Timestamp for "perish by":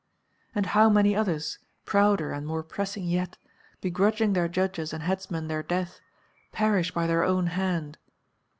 6.51-7.05